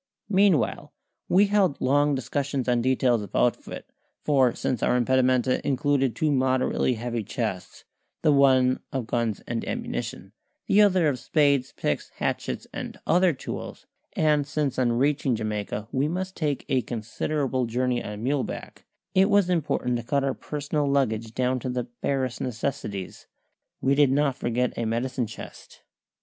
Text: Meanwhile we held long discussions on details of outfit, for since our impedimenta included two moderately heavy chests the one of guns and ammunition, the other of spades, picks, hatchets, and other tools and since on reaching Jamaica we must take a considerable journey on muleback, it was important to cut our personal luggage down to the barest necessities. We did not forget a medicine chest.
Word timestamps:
Meanwhile 0.31 0.91
we 1.29 1.45
held 1.45 1.79
long 1.79 2.15
discussions 2.15 2.67
on 2.67 2.81
details 2.81 3.21
of 3.21 3.35
outfit, 3.35 3.87
for 4.23 4.55
since 4.55 4.81
our 4.81 4.97
impedimenta 4.97 5.61
included 5.63 6.15
two 6.15 6.31
moderately 6.31 6.95
heavy 6.95 7.23
chests 7.23 7.85
the 8.23 8.31
one 8.31 8.79
of 8.91 9.05
guns 9.05 9.43
and 9.45 9.63
ammunition, 9.67 10.33
the 10.65 10.81
other 10.81 11.07
of 11.07 11.19
spades, 11.19 11.71
picks, 11.77 12.09
hatchets, 12.15 12.65
and 12.73 12.99
other 13.05 13.31
tools 13.31 13.85
and 14.13 14.47
since 14.47 14.79
on 14.79 14.93
reaching 14.93 15.35
Jamaica 15.35 15.87
we 15.91 16.07
must 16.07 16.35
take 16.35 16.65
a 16.67 16.81
considerable 16.81 17.67
journey 17.67 18.03
on 18.03 18.23
muleback, 18.23 18.87
it 19.13 19.29
was 19.29 19.51
important 19.51 19.97
to 19.97 20.03
cut 20.03 20.23
our 20.23 20.33
personal 20.33 20.87
luggage 20.87 21.35
down 21.35 21.59
to 21.59 21.69
the 21.69 21.83
barest 21.83 22.41
necessities. 22.41 23.27
We 23.81 23.93
did 23.93 24.11
not 24.11 24.35
forget 24.35 24.73
a 24.75 24.85
medicine 24.85 25.27
chest. 25.27 25.83